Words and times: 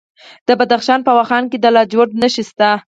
د 0.47 0.49
بدخشان 0.59 0.99
په 1.07 1.11
واخان 1.17 1.43
کې 1.51 1.57
د 1.59 1.65
لاجوردو 1.75 2.19
نښې 2.21 2.43
شته. 2.49 2.69